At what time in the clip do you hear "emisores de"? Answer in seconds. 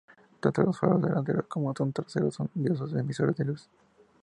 2.95-3.45